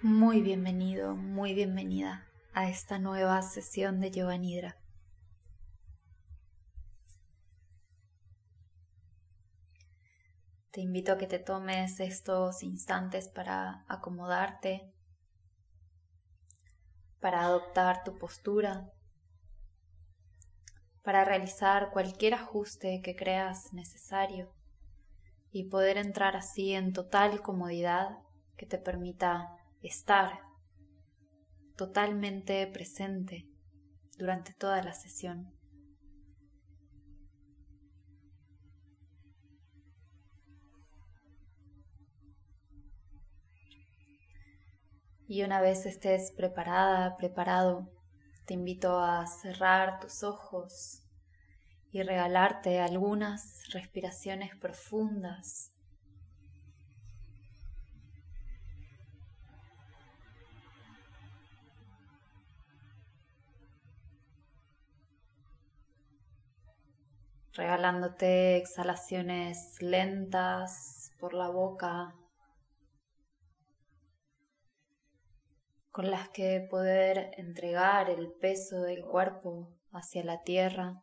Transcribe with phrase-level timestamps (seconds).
[0.00, 4.76] Muy bienvenido, muy bienvenida a esta nueva sesión de Yoga Nidra.
[10.70, 14.88] Te invito a que te tomes estos instantes para acomodarte,
[17.18, 18.92] para adoptar tu postura,
[21.02, 24.54] para realizar cualquier ajuste que creas necesario
[25.50, 28.20] y poder entrar así en total comodidad
[28.56, 30.40] que te permita estar
[31.76, 33.48] totalmente presente
[34.16, 35.54] durante toda la sesión.
[45.28, 47.92] Y una vez estés preparada, preparado,
[48.46, 51.02] te invito a cerrar tus ojos
[51.90, 55.77] y regalarte algunas respiraciones profundas
[67.58, 72.14] regalándote exhalaciones lentas por la boca
[75.90, 81.02] con las que poder entregar el peso del cuerpo hacia la tierra.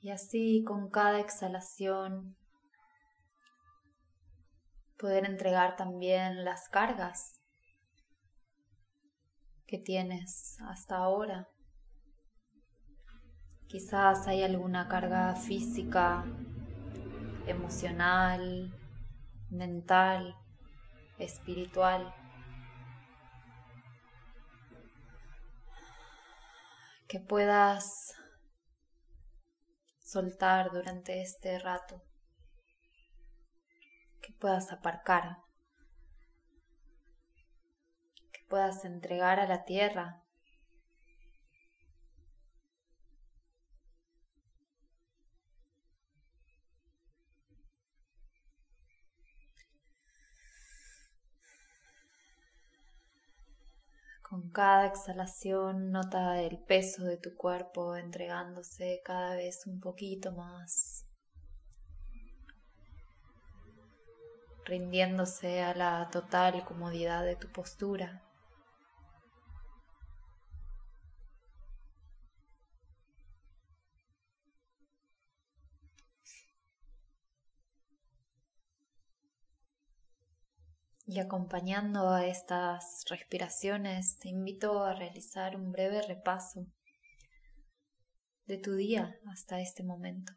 [0.00, 2.36] Y así con cada exhalación
[5.02, 7.40] poder entregar también las cargas
[9.66, 11.48] que tienes hasta ahora.
[13.66, 16.24] Quizás hay alguna carga física,
[17.46, 18.72] emocional,
[19.50, 20.36] mental,
[21.18, 22.14] espiritual.
[27.08, 27.84] que puedas
[29.98, 32.02] soltar durante este rato
[34.22, 35.38] que puedas aparcar,
[38.32, 40.22] que puedas entregar a la tierra.
[54.22, 61.04] Con cada exhalación nota el peso de tu cuerpo entregándose cada vez un poquito más.
[64.64, 68.22] Rindiéndose a la total comodidad de tu postura.
[81.06, 86.66] Y acompañando a estas respiraciones, te invito a realizar un breve repaso
[88.46, 90.32] de tu día hasta este momento.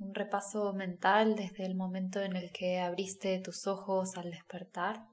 [0.00, 5.06] Un repaso mental desde el momento en el que abriste tus ojos al despertar.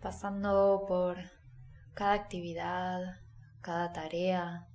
[0.00, 1.16] Pasando por
[1.94, 3.00] cada actividad,
[3.60, 4.68] cada tarea.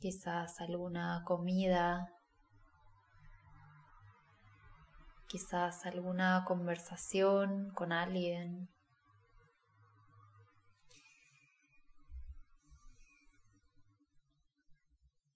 [0.00, 2.08] Quizás alguna comida
[5.32, 8.68] quizás alguna conversación con alguien.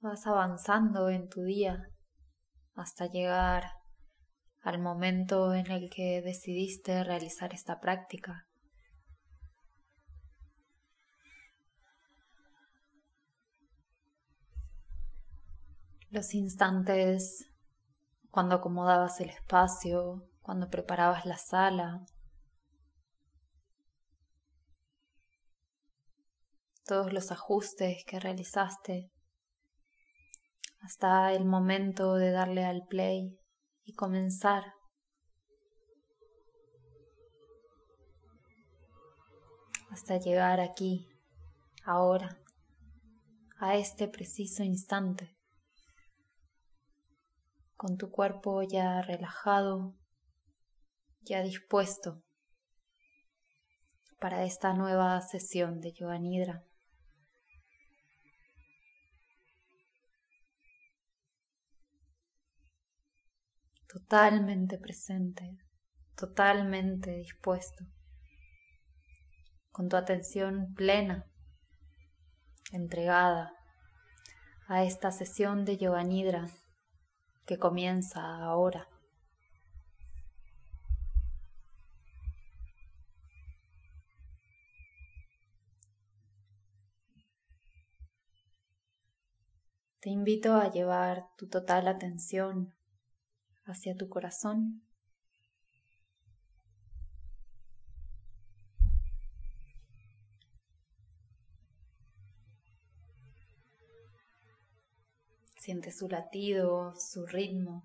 [0.00, 1.88] Vas avanzando en tu día
[2.74, 3.70] hasta llegar
[4.60, 8.46] al momento en el que decidiste realizar esta práctica.
[16.10, 17.46] Los instantes
[18.36, 22.04] cuando acomodabas el espacio, cuando preparabas la sala.
[26.84, 29.10] Todos los ajustes que realizaste
[30.82, 33.40] hasta el momento de darle al play
[33.84, 34.64] y comenzar.
[39.90, 41.08] Hasta llegar aquí,
[41.86, 42.38] ahora,
[43.58, 45.35] a este preciso instante
[47.76, 49.94] con tu cuerpo ya relajado,
[51.20, 52.22] ya dispuesto
[54.18, 56.64] para esta nueva sesión de Yoga Nidra.
[63.86, 65.58] Totalmente presente,
[66.16, 67.84] totalmente dispuesto,
[69.70, 71.26] con tu atención plena,
[72.72, 73.52] entregada
[74.66, 76.50] a esta sesión de Yoga Nidra
[77.46, 78.88] que comienza ahora.
[90.00, 92.74] Te invito a llevar tu total atención
[93.64, 94.85] hacia tu corazón.
[105.66, 107.82] Siente su latido, su ritmo,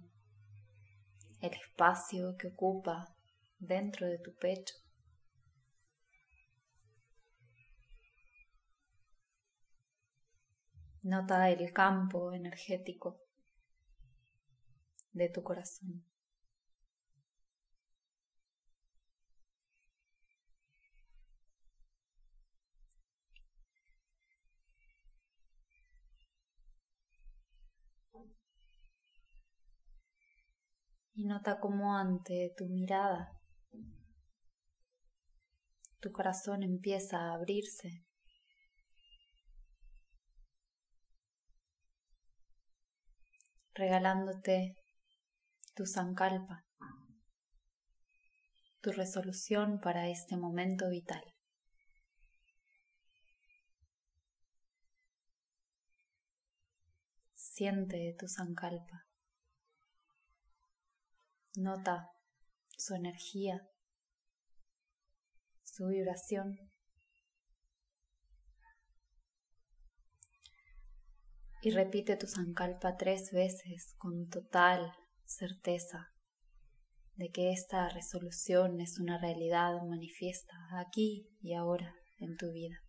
[1.42, 3.18] el espacio que ocupa
[3.58, 4.76] dentro de tu pecho.
[11.02, 13.20] Nota el campo energético
[15.14, 16.06] de tu corazón.
[31.22, 33.30] Y nota cómo ante tu mirada
[36.00, 38.08] tu corazón empieza a abrirse
[43.76, 44.76] regalándote
[45.76, 46.66] tu sankalpa,
[48.82, 51.24] tu resolución para este momento vital.
[57.36, 59.11] Siente tu sankalpa.
[61.56, 62.10] Nota
[62.78, 63.68] su energía,
[65.64, 66.72] su vibración.
[71.62, 74.94] y repite tu sankalpa tres veces con total
[75.26, 76.12] certeza
[77.16, 82.80] de que esta resolución es una realidad manifiesta aquí y ahora en tu vida.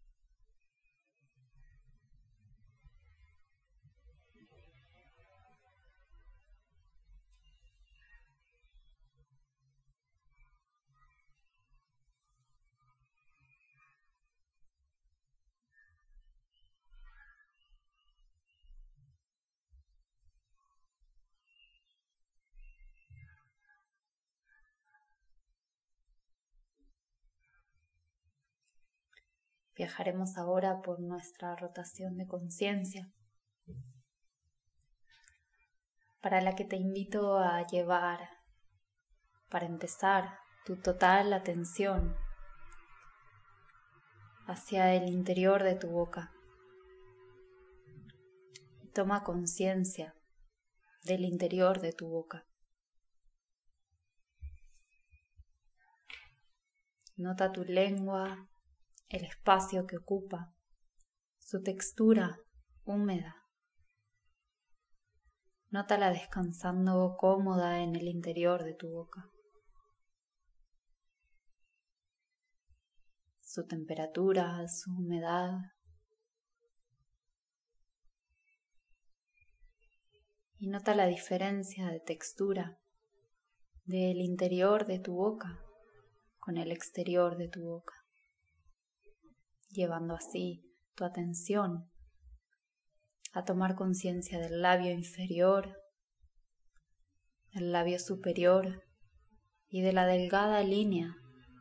[29.74, 33.10] Viajaremos ahora por nuestra rotación de conciencia,
[36.20, 38.28] para la que te invito a llevar,
[39.48, 42.14] para empezar, tu total atención
[44.46, 46.32] hacia el interior de tu boca.
[48.94, 50.14] Toma conciencia
[51.02, 52.46] del interior de tu boca.
[57.16, 58.48] Nota tu lengua
[59.12, 60.54] el espacio que ocupa,
[61.38, 62.40] su textura
[62.84, 63.36] húmeda.
[65.68, 69.28] Nótala descansando cómoda en el interior de tu boca.
[73.42, 75.58] Su temperatura, su humedad.
[80.58, 82.78] Y nota la diferencia de textura
[83.84, 85.60] del interior de tu boca
[86.38, 88.01] con el exterior de tu boca
[89.72, 90.62] llevando así
[90.94, 91.90] tu atención
[93.32, 95.76] a tomar conciencia del labio inferior,
[97.54, 98.82] del labio superior
[99.68, 101.16] y de la delgada línea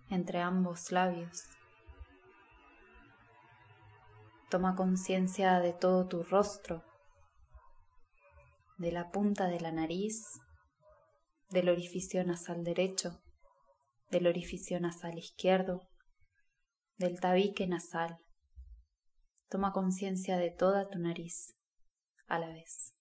[0.10, 1.44] entre ambos labios.
[4.50, 6.84] Toma conciencia de todo tu rostro,
[8.78, 10.26] de la punta de la nariz,
[11.50, 13.22] del orificio nasal derecho,
[14.10, 15.91] del orificio nasal izquierdo,
[17.02, 18.18] del tabique nasal.
[19.50, 21.58] Toma conciencia de toda tu nariz
[22.28, 22.96] a la vez.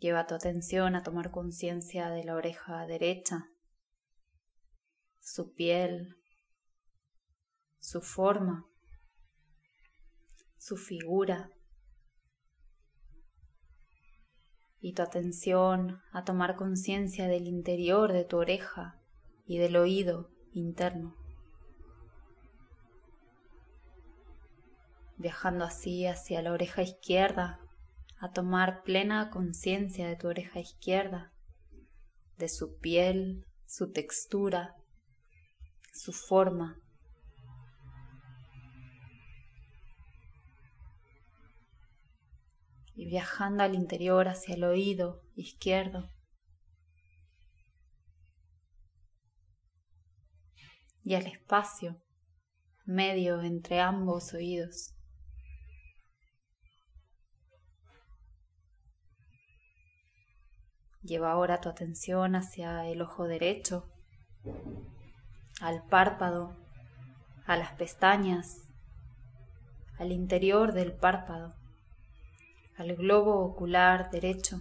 [0.00, 3.44] Lleva tu atención a tomar conciencia de la oreja derecha,
[5.20, 6.16] su piel,
[7.78, 8.66] su forma,
[10.58, 11.50] su figura.
[14.80, 19.00] Y tu atención a tomar conciencia del interior de tu oreja,
[19.46, 21.14] y del oído interno.
[25.16, 27.60] Viajando así hacia la oreja izquierda,
[28.18, 31.32] a tomar plena conciencia de tu oreja izquierda,
[32.38, 34.74] de su piel, su textura,
[35.92, 36.80] su forma.
[42.96, 46.08] Y viajando al interior hacia el oído izquierdo,
[51.04, 52.00] y al espacio
[52.86, 54.94] medio entre ambos oídos.
[61.02, 63.86] Lleva ahora tu atención hacia el ojo derecho,
[65.60, 66.56] al párpado,
[67.46, 68.62] a las pestañas,
[69.98, 71.54] al interior del párpado,
[72.78, 74.60] al globo ocular derecho,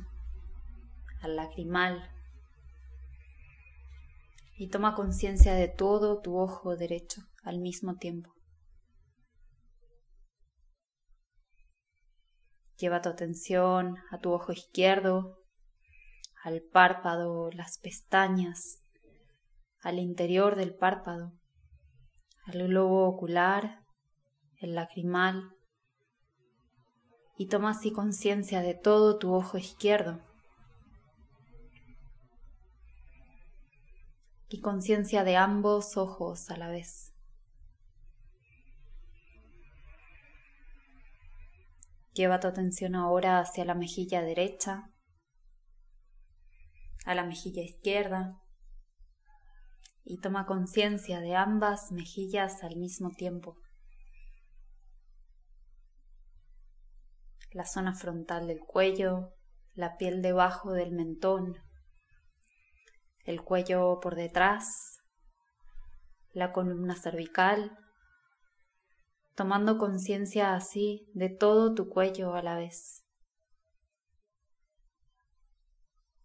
[1.22, 2.13] al lacrimal,
[4.56, 8.34] y toma conciencia de todo tu ojo derecho al mismo tiempo.
[12.78, 15.38] Lleva tu atención a tu ojo izquierdo,
[16.44, 18.82] al párpado, las pestañas,
[19.82, 21.34] al interior del párpado,
[22.46, 23.80] al globo ocular,
[24.58, 25.56] el lacrimal,
[27.38, 30.20] y toma así conciencia de todo tu ojo izquierdo.
[34.54, 37.12] Y conciencia de ambos ojos a la vez.
[42.14, 44.92] Lleva tu atención ahora hacia la mejilla derecha,
[47.04, 48.44] a la mejilla izquierda
[50.04, 53.58] y toma conciencia de ambas mejillas al mismo tiempo.
[57.50, 59.34] La zona frontal del cuello,
[59.74, 61.58] la piel debajo del mentón,
[63.24, 65.00] el cuello por detrás,
[66.34, 67.78] la columna cervical,
[69.36, 73.06] tomando conciencia así de todo tu cuello a la vez.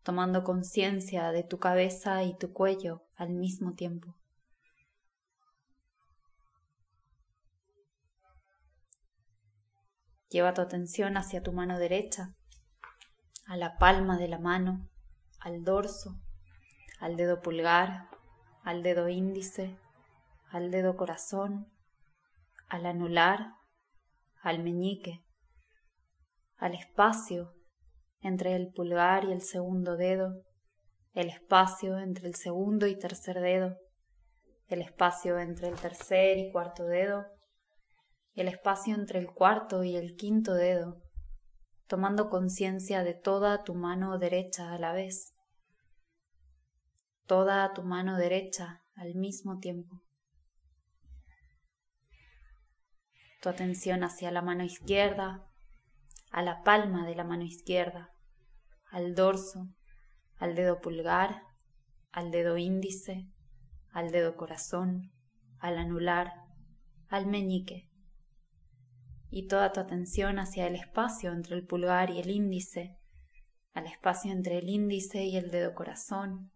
[0.02, 4.16] Tomando conciencia de tu cabeza y tu cuello al mismo tiempo.
[10.30, 12.34] Lleva tu atención hacia tu mano derecha,
[13.46, 14.90] a la palma de la mano,
[15.40, 16.20] al dorso,
[16.98, 18.08] al dedo pulgar,
[18.62, 19.76] al dedo índice,
[20.50, 21.72] al dedo corazón,
[22.68, 23.54] al anular,
[24.42, 25.24] al meñique,
[26.56, 27.54] al espacio
[28.20, 30.42] entre el pulgar y el segundo dedo,
[31.14, 33.76] el espacio entre el segundo y tercer dedo,
[34.66, 37.24] el espacio entre el tercer y cuarto dedo,
[38.34, 41.00] el espacio entre el cuarto y el quinto dedo,
[41.86, 45.37] tomando conciencia de toda tu mano derecha a la vez,
[47.28, 50.02] toda tu mano derecha al mismo tiempo.
[53.40, 55.46] tu atención hacia la mano izquierda,
[56.30, 58.10] a la palma de la mano izquierda,
[58.90, 59.68] al dorso,
[60.38, 61.42] al dedo pulgar,
[62.10, 63.28] al dedo índice,
[63.92, 65.12] al dedo corazón,
[65.60, 66.32] al anular,
[67.08, 67.88] al meñique.
[69.30, 72.98] Y toda tu atención hacia el espacio entre el pulgar y el índice,
[73.72, 76.50] al espacio entre el índice y el dedo corazón,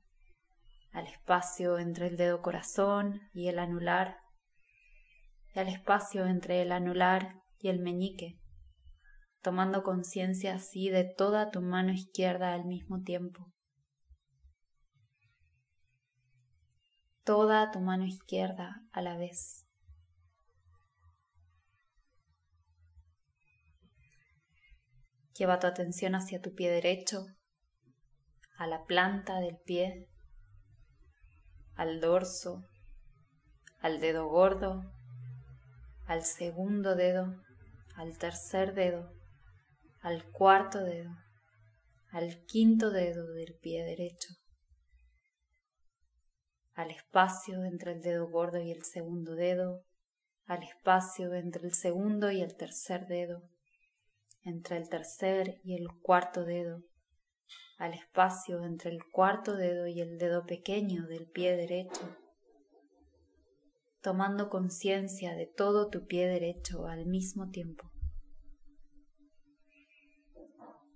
[0.92, 4.18] al espacio entre el dedo corazón y el anular,
[5.54, 8.38] y al espacio entre el anular y el meñique,
[9.40, 13.52] tomando conciencia así de toda tu mano izquierda al mismo tiempo.
[17.24, 19.68] Toda tu mano izquierda a la vez.
[25.38, 27.24] Lleva tu atención hacia tu pie derecho,
[28.58, 30.11] a la planta del pie,
[31.76, 32.64] al dorso,
[33.80, 34.82] al dedo gordo
[36.06, 37.34] al segundo dedo,
[37.96, 39.12] al tercer dedo,
[40.00, 41.16] al cuarto dedo,
[42.10, 44.34] al quinto dedo del pie derecho,
[46.74, 49.84] al espacio entre el dedo gordo y el segundo dedo,
[50.44, 53.42] al espacio entre el segundo y el tercer dedo,
[54.44, 56.82] entre el tercer y el cuarto dedo,
[57.82, 62.16] al espacio entre el cuarto dedo y el dedo pequeño del pie derecho,
[64.00, 67.90] tomando conciencia de todo tu pie derecho al mismo tiempo.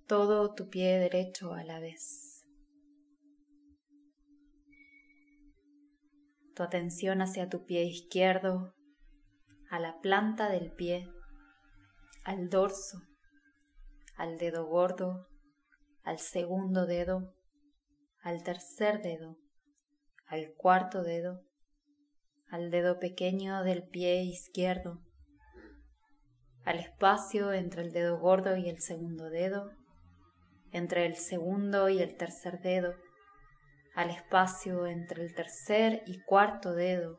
[0.07, 2.47] Todo tu pie derecho a la vez.
[6.55, 8.75] Tu atención hacia tu pie izquierdo,
[9.71, 11.09] a la planta del pie,
[12.23, 13.03] al dorso,
[14.17, 15.27] al dedo gordo,
[16.07, 17.35] al segundo dedo,
[18.23, 19.37] al tercer dedo,
[20.29, 21.43] al cuarto dedo,
[22.49, 25.03] al dedo pequeño del pie izquierdo,
[26.65, 29.73] al espacio entre el dedo gordo y el segundo dedo,
[30.71, 32.95] entre el segundo y el tercer dedo,
[33.97, 37.19] al espacio entre el tercer y cuarto dedo,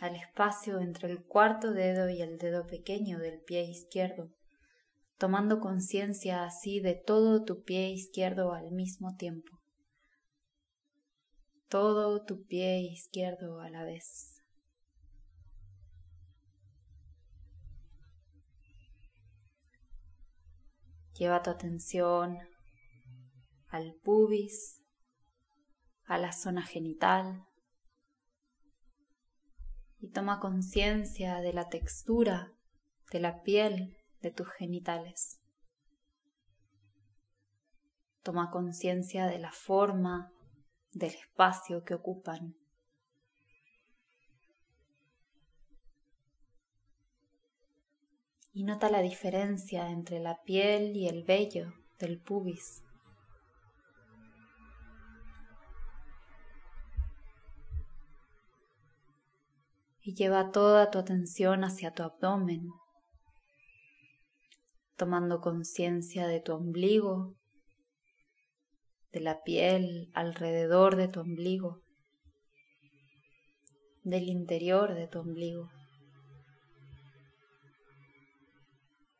[0.00, 4.30] al espacio entre el cuarto dedo y el dedo pequeño del pie izquierdo,
[5.22, 9.62] tomando conciencia así de todo tu pie izquierdo al mismo tiempo
[11.68, 14.44] todo tu pie izquierdo a la vez.
[21.14, 22.36] Lleva tu atención
[23.68, 24.82] al pubis,
[26.04, 27.46] a la zona genital
[30.00, 32.52] y toma conciencia de la textura
[33.12, 35.40] de la piel de tus genitales.
[38.22, 40.32] Toma conciencia de la forma
[40.92, 42.56] del espacio que ocupan.
[48.54, 52.84] Y nota la diferencia entre la piel y el vello del pubis.
[60.04, 62.68] Y lleva toda tu atención hacia tu abdomen,
[64.96, 67.34] tomando conciencia de tu ombligo,
[69.12, 71.82] de la piel alrededor de tu ombligo,
[74.02, 75.70] del interior de tu ombligo.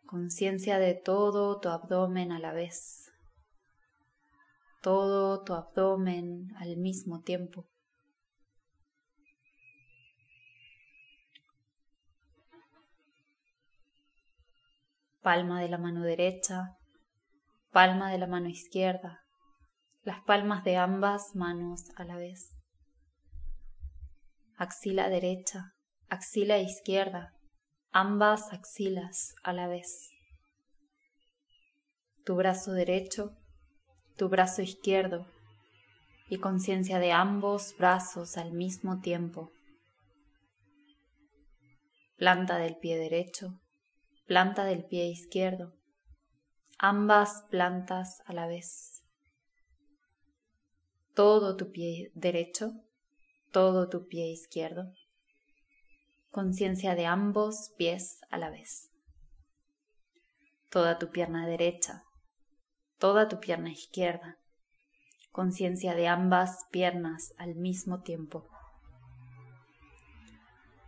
[0.07, 3.11] Conciencia de todo tu abdomen a la vez,
[4.83, 7.72] todo tu abdomen al mismo tiempo.
[15.23, 16.77] Palma de la mano derecha,
[17.71, 19.21] palma de la mano izquierda,
[20.03, 22.51] las palmas de ambas manos a la vez.
[24.57, 25.75] Axila derecha,
[26.09, 27.33] axila izquierda,
[27.93, 30.11] ambas axilas a la vez.
[32.25, 33.37] Tu brazo derecho,
[34.17, 35.27] tu brazo izquierdo
[36.29, 39.53] y conciencia de ambos brazos al mismo tiempo.
[42.17, 43.62] Planta del pie derecho,
[44.27, 45.75] planta del pie izquierdo,
[46.79, 49.05] ambas plantas a la vez.
[51.15, 52.73] Todo tu pie derecho,
[53.51, 54.93] todo tu pie izquierdo.
[56.31, 58.91] Conciencia de ambos pies a la vez.
[60.71, 62.05] Toda tu pierna derecha,
[62.99, 64.39] toda tu pierna izquierda.
[65.33, 68.49] Conciencia de ambas piernas al mismo tiempo.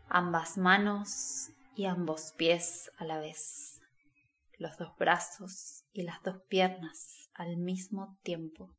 [0.08, 3.80] Ambas manos y ambos pies a la vez,
[4.58, 8.70] los dos brazos y las dos piernas al mismo tiempo,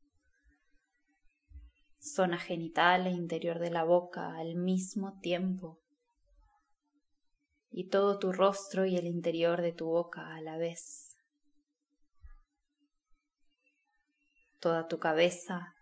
[1.98, 5.78] zona genital e interior de la boca al mismo tiempo,
[7.70, 11.16] y todo tu rostro y el interior de tu boca a la vez,
[14.58, 15.74] toda tu cabeza,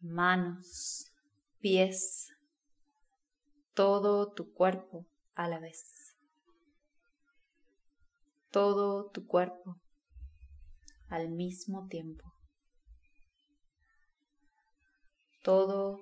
[0.00, 1.12] manos,
[1.60, 2.28] pies,
[3.74, 6.01] todo tu cuerpo a la vez
[8.52, 9.80] todo tu cuerpo
[11.08, 12.32] al mismo tiempo.
[15.42, 15.98] Todo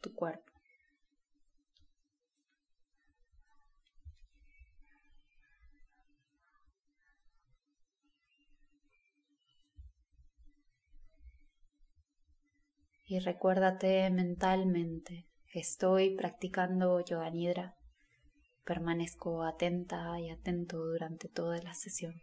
[0.00, 0.50] tu cuerpo.
[13.04, 17.76] Y recuérdate mentalmente estoy practicando yoga nidra
[18.64, 22.22] Permanezco atenta y atento durante toda la sesión.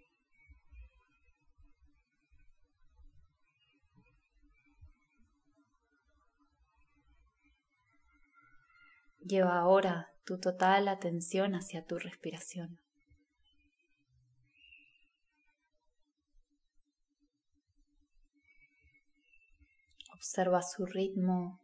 [9.20, 12.80] Lleva ahora tu total atención hacia tu respiración.
[20.14, 21.60] Observa su ritmo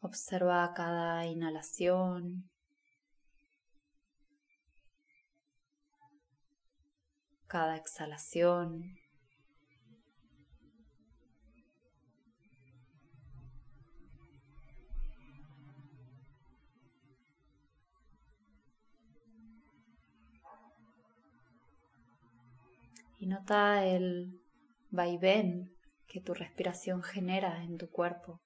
[0.00, 2.48] Observa cada inhalación,
[7.48, 8.96] cada exhalación.
[23.18, 24.40] Y nota el
[24.90, 25.74] vaivén
[26.06, 28.40] que tu respiración genera en tu cuerpo.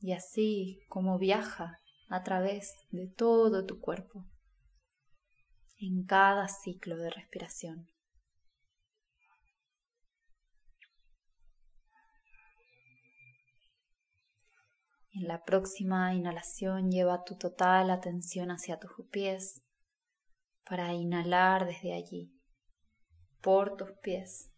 [0.00, 4.24] Y así como viaja a través de todo tu cuerpo
[5.80, 7.88] en cada ciclo de respiración.
[15.12, 19.62] En la próxima inhalación lleva tu total atención hacia tus pies
[20.64, 22.32] para inhalar desde allí,
[23.40, 24.52] por tus pies,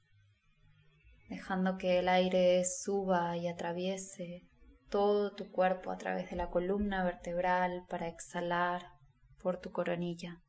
[1.29, 4.50] dejando que el aire suba y atraviese
[4.91, 8.83] todo tu cuerpo a través de la columna vertebral para exhalar
[9.41, 10.43] por tu coronilla.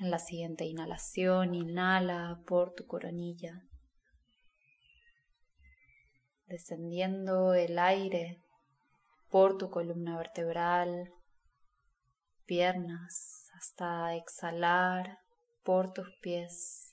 [0.00, 3.64] En la siguiente inhalación, inhala por tu coronilla,
[6.46, 8.40] descendiendo el aire
[9.28, 11.12] por tu columna vertebral,
[12.46, 15.18] piernas, hasta exhalar
[15.64, 16.87] por tus pies.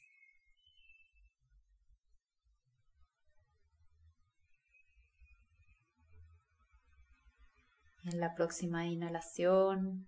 [8.05, 10.07] En la próxima inhalación,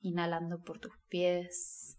[0.00, 1.98] inhalando por tus pies,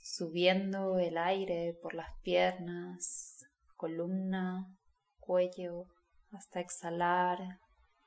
[0.00, 4.72] subiendo el aire por las piernas, columna,
[5.18, 5.86] cuello,
[6.30, 7.58] hasta exhalar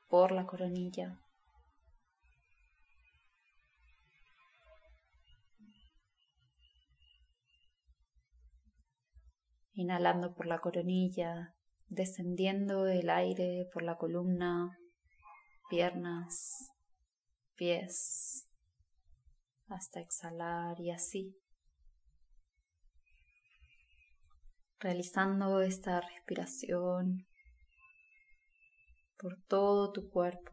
[0.08, 1.20] por la coronilla.
[9.74, 11.54] Inhalando por la coronilla,
[11.88, 14.79] descendiendo el aire por la columna,
[15.70, 16.72] piernas,
[17.54, 18.46] pies,
[19.68, 21.36] hasta exhalar y así.
[24.80, 27.26] Realizando esta respiración
[29.16, 30.50] por todo tu cuerpo.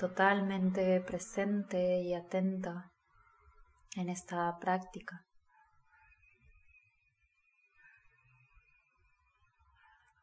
[0.00, 2.90] Totalmente presente y atenta
[3.96, 5.26] en esta práctica.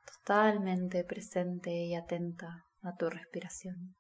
[0.04, 3.96] Totalmente presente y atenta a tu respiración.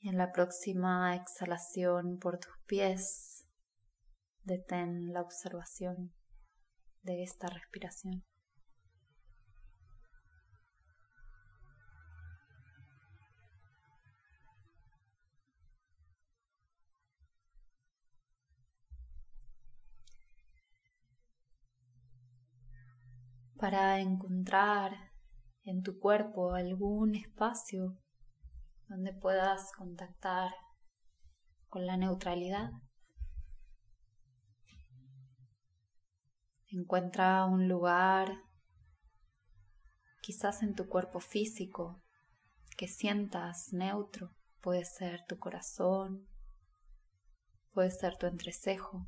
[0.00, 3.46] Y en la próxima exhalación por tus pies,
[4.42, 6.12] detén la observación
[7.04, 8.24] de esta respiración.
[23.64, 24.92] para encontrar
[25.64, 27.96] en tu cuerpo algún espacio
[28.88, 30.50] donde puedas contactar
[31.70, 32.72] con la neutralidad.
[36.76, 38.42] Encuentra un lugar,
[40.20, 42.02] quizás en tu cuerpo físico,
[42.76, 44.34] que sientas neutro.
[44.60, 46.26] Puede ser tu corazón,
[47.72, 49.06] puede ser tu entrecejo.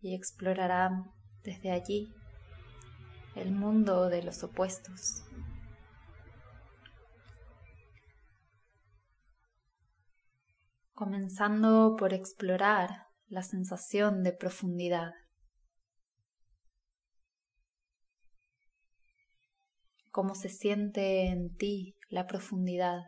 [0.00, 1.04] Y explorará
[1.44, 2.12] desde allí
[3.36, 5.27] el mundo de los opuestos.
[10.98, 15.12] Comenzando por explorar la sensación de profundidad.
[20.10, 23.04] Cómo se siente en ti la profundidad.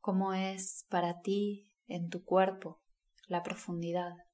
[0.00, 2.80] Cómo es para ti en tu cuerpo
[3.26, 4.29] la profundidad.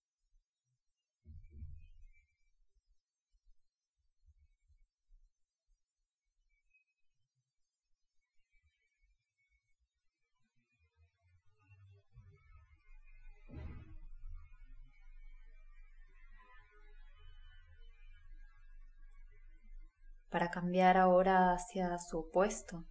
[20.31, 22.85] Para cambiar ahora hacia su opuesto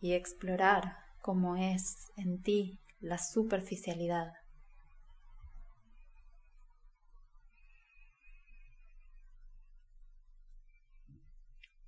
[0.00, 4.32] y explorar cómo es en ti la superficialidad.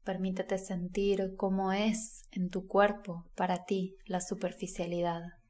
[0.04, 5.41] Permítete sentir cómo es en tu cuerpo para ti la superficialidad.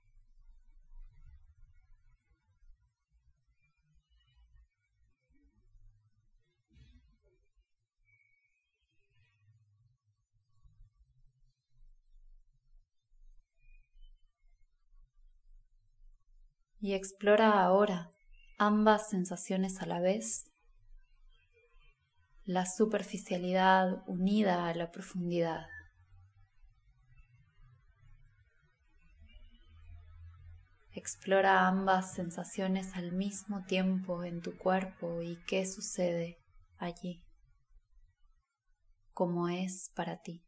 [16.83, 18.11] Y explora ahora
[18.59, 20.51] ambas sensaciones a la vez,
[22.45, 25.67] la superficialidad unida a la profundidad.
[30.93, 36.41] Explora ambas sensaciones al mismo tiempo en tu cuerpo y qué sucede
[36.79, 37.23] allí,
[39.15, 40.43] cómo es para ti.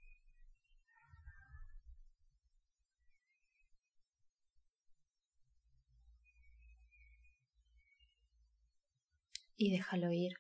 [9.57, 10.35] y déjalo ir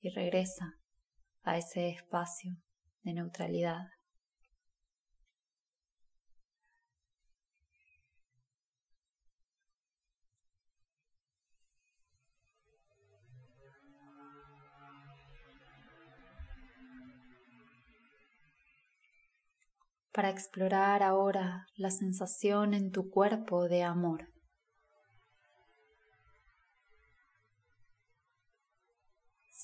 [0.00, 0.78] y regresa
[1.42, 2.56] a ese espacio
[3.02, 3.88] de neutralidad.
[20.12, 24.28] para explorar ahora la sensación en tu cuerpo de amor.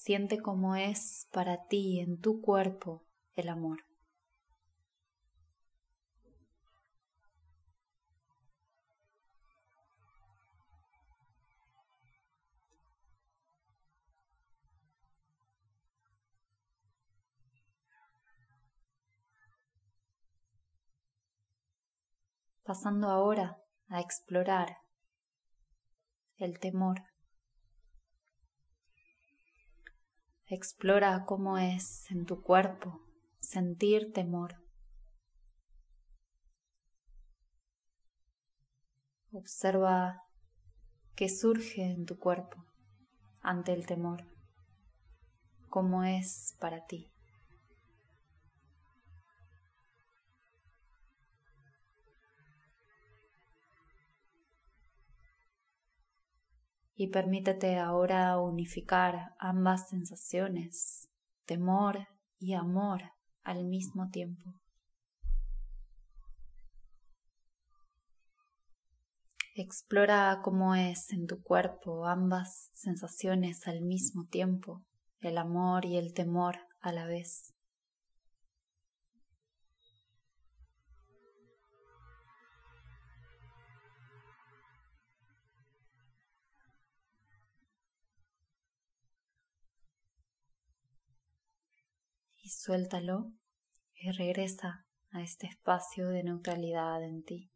[0.06, 3.02] Siente cómo es para ti en tu cuerpo
[3.34, 3.80] el amor.
[22.62, 24.78] pasando ahora a explorar
[26.36, 27.15] el temor.
[30.48, 33.00] Explora cómo es en tu cuerpo
[33.40, 34.54] sentir temor.
[39.32, 40.22] Observa
[41.16, 42.64] qué surge en tu cuerpo
[43.40, 44.22] ante el temor,
[45.68, 47.10] cómo es para ti.
[56.96, 61.10] Y permítete ahora unificar ambas sensaciones,
[61.44, 63.02] temor y amor
[63.44, 64.54] al mismo tiempo.
[69.54, 74.82] Explora cómo es en tu cuerpo ambas sensaciones al mismo tiempo,
[75.20, 77.55] el amor y el temor a la vez.
[92.46, 93.32] Y suéltalo
[93.96, 97.50] y regresa a este espacio de neutralidad en ti.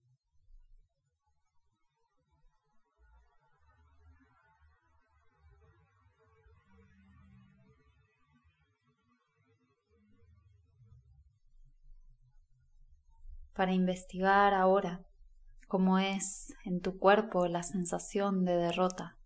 [13.55, 15.07] Para investigar ahora
[15.69, 19.20] cómo es en tu cuerpo la sensación de derrota.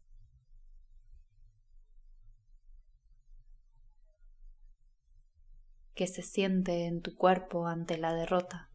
[5.95, 8.69] Que se siente en tu cuerpo ante la derrota.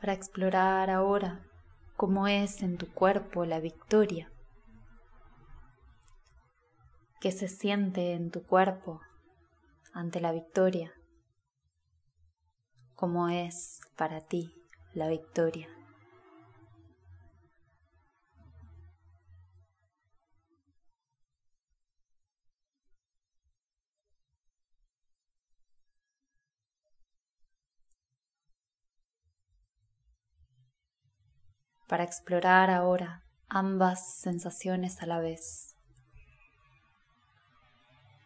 [0.00, 1.40] para explorar ahora
[1.96, 4.30] cómo es en tu cuerpo la victoria
[7.20, 9.00] qué se siente en tu cuerpo
[9.92, 10.92] ante la victoria,
[12.94, 14.54] cómo es para ti
[14.94, 15.68] la victoria.
[31.88, 35.77] para explorar ahora ambas sensaciones a la vez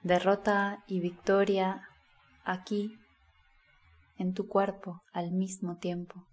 [0.02, 1.88] derrota y victoria
[2.44, 2.98] aquí
[4.18, 6.26] en tu cuerpo al mismo tiempo.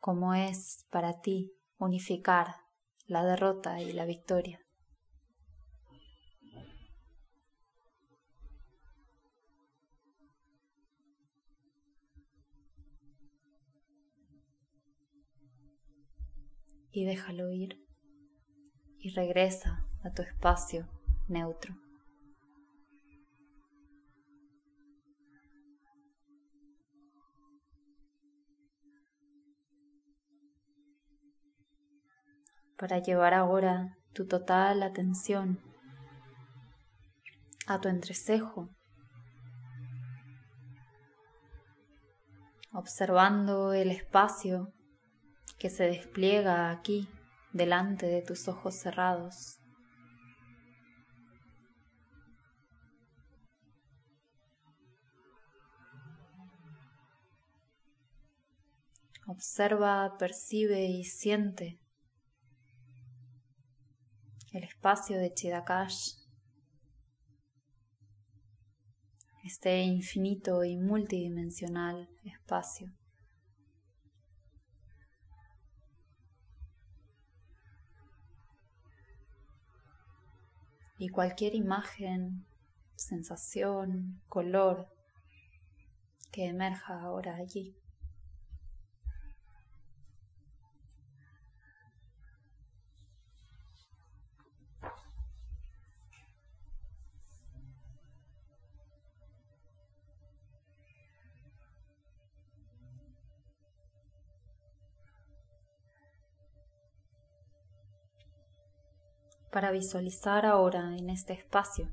[0.00, 2.56] Cómo es para ti unificar
[3.06, 4.65] la derrota y la victoria.
[16.96, 17.78] Y déjalo ir
[18.98, 20.88] y regresa a tu espacio
[21.28, 21.76] neutro.
[32.78, 35.60] Para llevar ahora tu total atención
[37.66, 38.70] a tu entrecejo,
[42.72, 44.72] observando el espacio
[45.58, 47.08] que se despliega aquí
[47.52, 49.58] delante de tus ojos cerrados.
[59.28, 61.80] Observa, percibe y siente
[64.52, 66.12] el espacio de Chidakash,
[69.44, 72.95] este infinito y multidimensional espacio.
[80.98, 82.46] Y cualquier imagen,
[82.94, 84.88] sensación, color
[86.32, 87.74] que emerja ahora allí.
[109.56, 111.90] Para visualizar ahora en este espacio.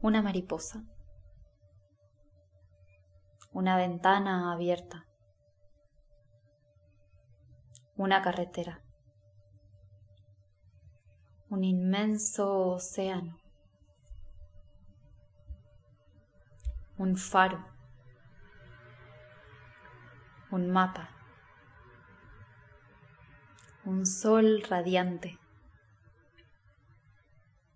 [0.00, 0.84] Una mariposa,
[3.50, 5.08] una ventana abierta,
[7.96, 8.80] una carretera,
[11.50, 13.40] un inmenso océano,
[16.96, 17.66] un faro,
[20.52, 21.08] un mapa,
[23.84, 25.41] un sol radiante,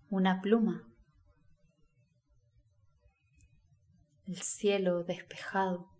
[0.09, 0.87] una pluma,
[4.25, 5.91] el cielo despejado,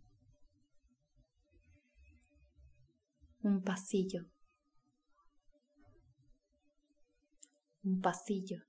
[3.41, 4.25] un pasillo,
[7.83, 8.63] un pasillo.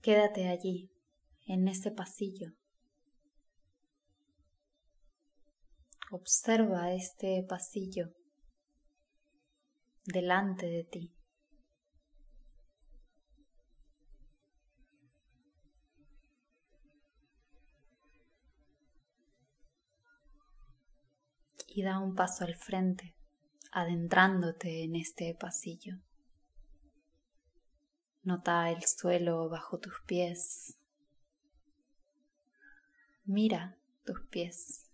[0.00, 0.90] Quédate allí,
[1.46, 2.52] en ese pasillo.
[6.10, 8.17] Observa este pasillo
[10.08, 11.14] delante de ti.
[21.66, 23.14] Y da un paso al frente,
[23.70, 25.98] adentrándote en este pasillo.
[28.22, 30.78] Nota el suelo bajo tus pies.
[33.24, 34.87] Mira tus pies.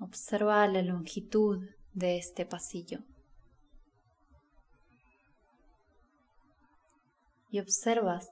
[0.00, 3.00] Observa la longitud de este pasillo.
[7.50, 8.30] Y observas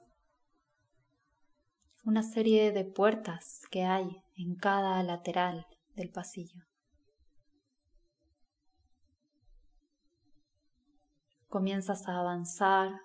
[2.03, 6.65] una serie de puertas que hay en cada lateral del pasillo.
[11.49, 13.01] Comienzas a avanzar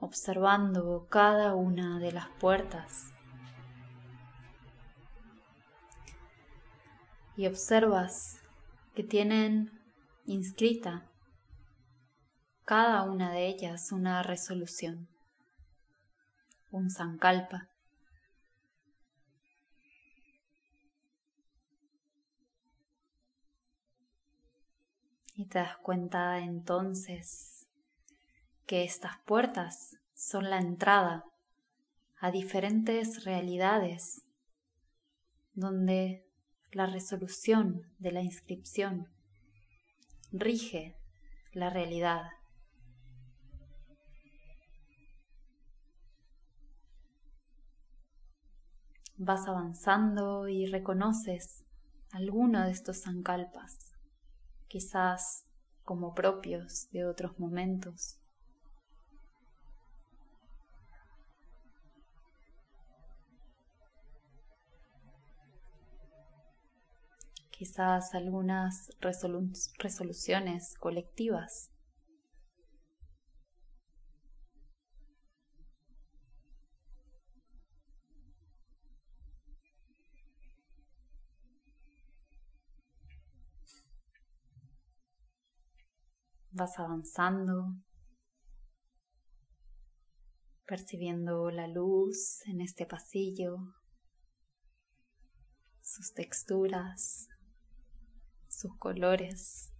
[0.00, 3.11] observando cada una de las puertas
[7.36, 8.40] y observas
[8.94, 9.70] que tienen
[10.26, 11.08] inscrita
[12.64, 15.08] cada una de ellas una resolución,
[16.70, 17.68] un sankalpa.
[25.34, 27.66] Y te das cuenta entonces
[28.66, 31.24] que estas puertas son la entrada
[32.20, 34.22] a diferentes realidades
[35.54, 36.24] donde
[36.72, 39.08] la resolución de la inscripción
[40.32, 40.96] rige
[41.52, 42.22] la realidad.
[49.18, 51.64] Vas avanzando y reconoces
[52.10, 53.92] alguno de estos sankalpas,
[54.68, 55.44] quizás
[55.84, 58.21] como propios de otros momentos.
[67.62, 68.90] Quizás algunas
[69.78, 71.70] resoluciones colectivas.
[86.50, 87.76] Vas avanzando,
[90.66, 93.58] percibiendo la luz en este pasillo,
[95.80, 97.28] sus texturas,
[98.62, 99.72] sus colores.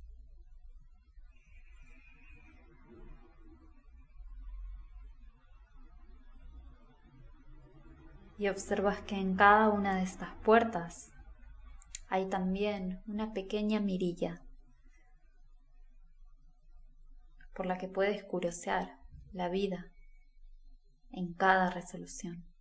[8.38, 11.12] Y observas que en cada una de estas puertas
[12.08, 14.42] hay también una pequeña mirilla
[17.54, 18.98] por la que puedes curiosear
[19.32, 19.92] la vida
[21.12, 22.51] en cada resolución.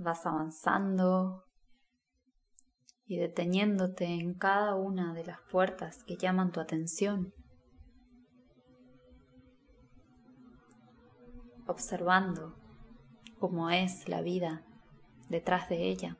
[0.00, 1.44] Vas avanzando
[3.06, 7.34] y deteniéndote en cada una de las puertas que llaman tu atención,
[11.66, 12.56] observando
[13.38, 14.64] cómo es la vida
[15.28, 16.16] detrás de ella.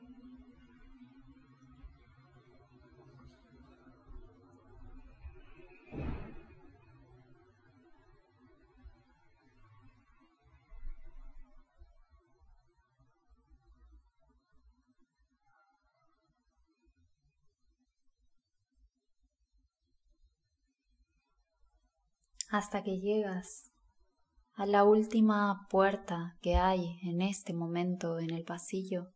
[22.51, 23.71] Hasta que llegas
[24.55, 29.13] a la última puerta que hay en este momento en el pasillo.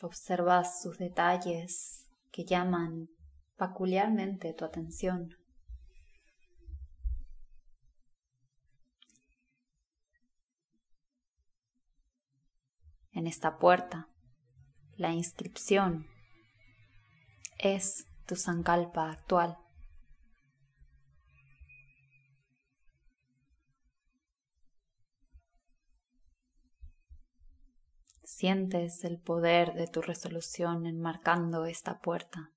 [0.00, 3.10] Observas sus detalles que llaman
[3.56, 5.36] peculiarmente tu atención.
[13.12, 14.08] En esta puerta,
[14.96, 16.06] la inscripción
[17.58, 19.58] es tu sankalpa actual.
[28.22, 32.52] Sientes el poder de tu resolución enmarcando esta puerta.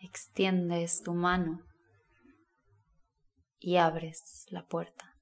[0.00, 1.66] Extiendes tu mano
[3.58, 5.19] y abres la puerta.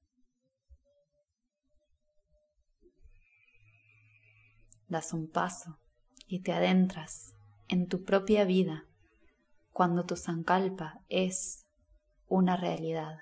[4.89, 5.77] Das un paso
[6.27, 7.35] y te adentras
[7.67, 8.85] en tu propia vida
[9.71, 11.67] cuando tu sankalpa es
[12.27, 13.19] una realidad.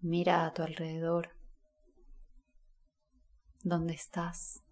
[0.00, 1.30] Mira a tu alrededor.
[3.62, 4.62] ¿Dónde estás?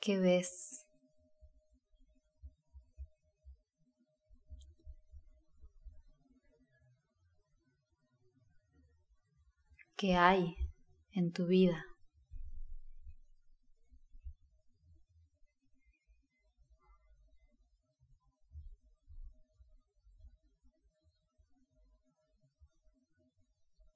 [0.00, 0.87] ¿Qué ves?
[9.98, 10.54] ¿Qué hay
[11.10, 11.84] en tu vida?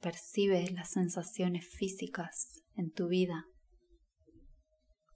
[0.00, 3.46] Percibe las sensaciones físicas en tu vida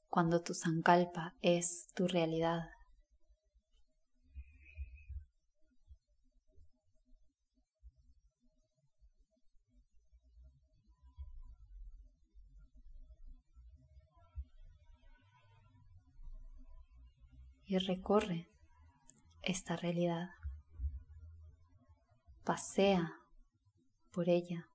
[0.09, 2.76] cuando tu sankalpa es tu realidad.
[17.79, 18.49] Recorre
[19.43, 20.31] esta realidad.
[22.45, 23.13] Pasea
[24.13, 24.69] por ella.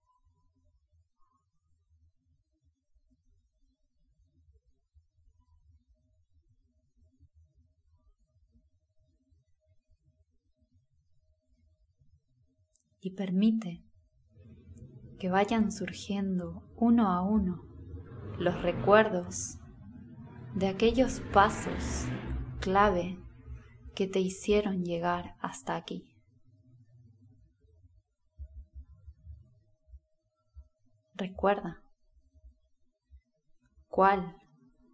[13.02, 13.84] y permite
[15.20, 17.66] que vayan surgiendo uno a uno
[18.38, 19.58] los recuerdos
[20.54, 22.06] de aquellos pasos
[22.62, 23.18] clave
[23.96, 26.16] que te hicieron llegar hasta aquí.
[31.16, 31.84] Recuerda
[33.90, 34.38] cuál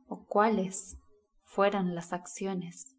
[0.07, 0.97] o cuáles
[1.43, 2.95] fueron las acciones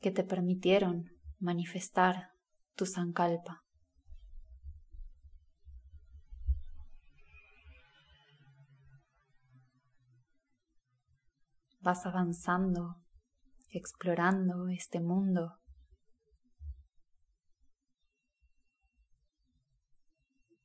[0.00, 2.30] que te permitieron manifestar
[2.74, 3.62] tu sankalpa.
[11.80, 13.02] Vas avanzando,
[13.70, 15.58] explorando este mundo.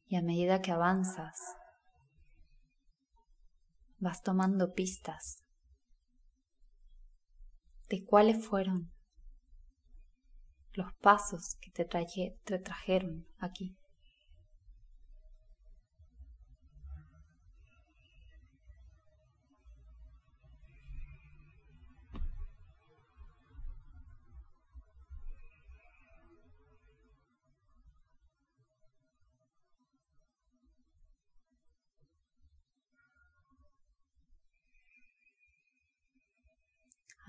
[0.07, 1.37] Y a medida que avanzas,
[3.97, 5.43] vas tomando pistas
[7.89, 8.91] de cuáles fueron
[10.73, 11.85] los pasos que te,
[12.43, 13.77] te trajeron aquí.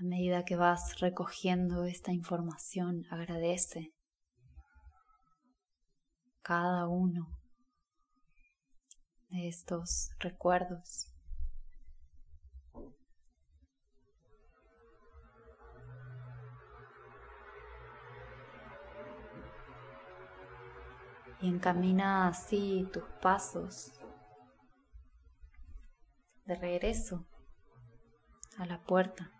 [0.07, 3.93] Medida que vas recogiendo esta información, agradece
[6.41, 7.27] cada uno
[9.29, 11.13] de estos recuerdos.
[21.39, 23.91] Y encamina así tus pasos
[26.45, 27.27] de regreso
[28.57, 29.36] a la puerta.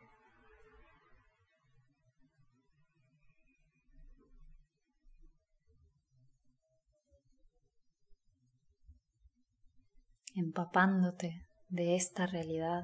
[10.37, 12.83] Empapándote de esta realidad.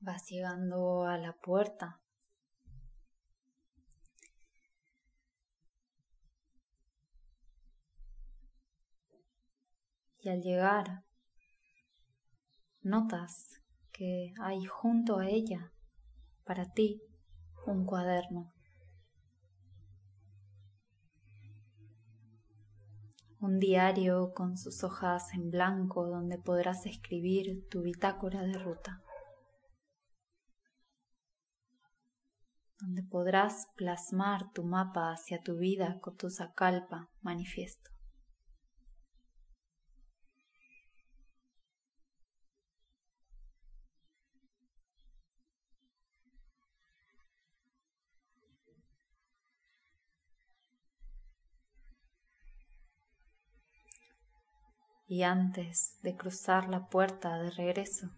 [0.00, 2.00] Vas llegando a la puerta
[10.28, 11.04] al llegar
[12.82, 13.62] notas
[13.92, 15.72] que hay junto a ella
[16.44, 17.02] para ti
[17.66, 18.52] un cuaderno.
[23.40, 29.02] Un diario con sus hojas en blanco donde podrás escribir tu bitácora de ruta.
[32.80, 37.97] Donde podrás plasmar tu mapa hacia tu vida con tu sacalpa manifiesto.
[55.08, 58.10] Y antes de cruzar la puerta de regreso,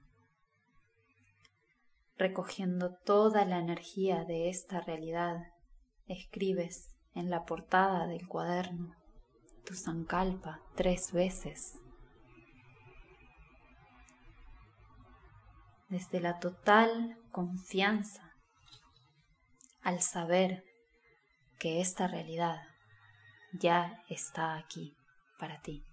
[2.19, 5.37] recogiendo toda la energía de esta realidad,
[6.07, 8.97] escribes en la portada del cuaderno
[9.65, 11.79] tu zancalpa tres veces.
[15.89, 18.33] Desde la total confianza
[19.83, 20.65] al saber
[21.59, 22.63] que esta realidad
[23.53, 24.97] ya está aquí
[25.39, 25.85] para ti.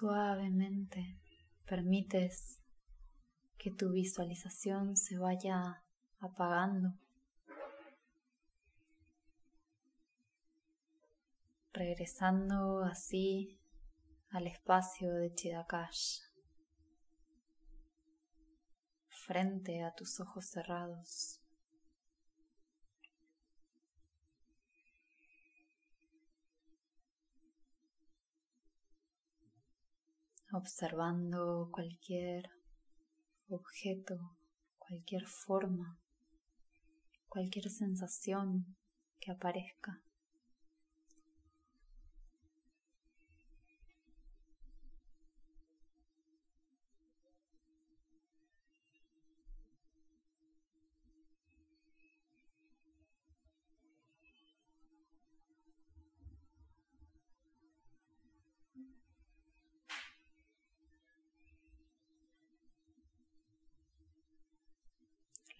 [0.00, 1.20] Suavemente
[1.66, 2.62] permites
[3.58, 5.84] que tu visualización se vaya
[6.20, 6.94] apagando,
[11.74, 13.60] regresando así
[14.30, 16.20] al espacio de Chidakash,
[19.26, 21.39] frente a tus ojos cerrados.
[30.52, 32.50] Observando cualquier
[33.48, 34.36] objeto,
[34.78, 35.98] cualquier forma,
[37.28, 38.76] cualquier sensación
[39.20, 40.02] que aparezca.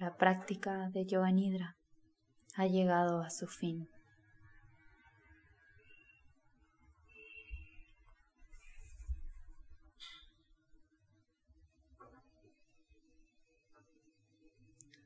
[0.01, 1.77] La práctica de Yoga Nidra
[2.57, 3.87] ha llegado a su fin.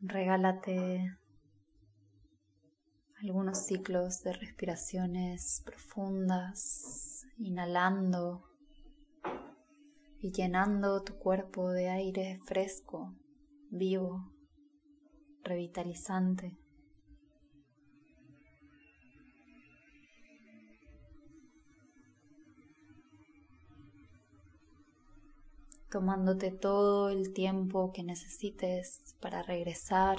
[0.00, 1.18] Regálate
[3.20, 8.44] algunos ciclos de respiraciones profundas, inhalando
[10.20, 13.12] y llenando tu cuerpo de aire fresco,
[13.70, 14.33] vivo
[15.44, 16.56] revitalizante.
[25.94, 30.18] tomándote todo el tiempo que necesites para regresar.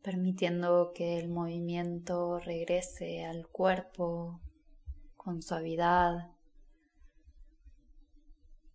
[0.00, 4.38] permitiendo que el movimiento regrese al cuerpo
[5.24, 6.30] con suavidad,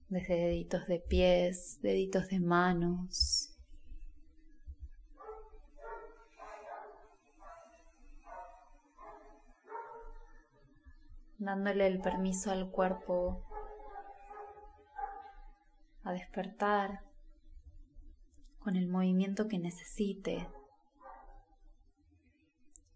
[0.09, 3.45] desde deditos de pies, deditos de manos.
[11.41, 13.41] dándole el permiso al cuerpo
[16.03, 17.05] a despertar
[18.59, 20.49] con el movimiento que necesite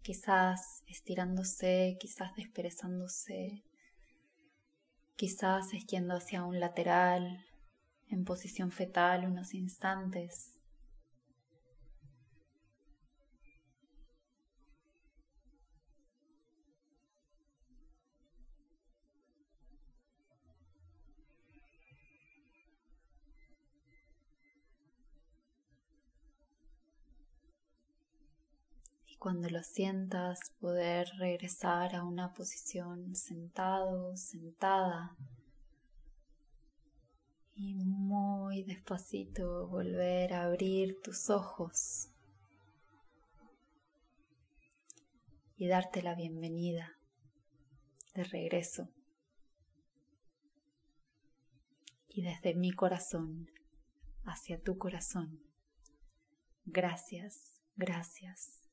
[0.04, 3.64] quizás estirándose, quizás desperezándose,
[5.16, 7.46] quizás esquiendo hacia un lateral,
[8.10, 10.53] en posición fetal unos instantes.
[29.24, 35.16] Cuando lo sientas, poder regresar a una posición sentado, sentada.
[37.56, 42.10] Y muy despacito volver a abrir tus ojos
[45.56, 46.92] y darte la bienvenida
[48.16, 48.90] de regreso
[52.10, 53.50] y desde mi corazón
[54.26, 55.40] hacia tu corazón.
[56.66, 58.63] Gracias, gracias,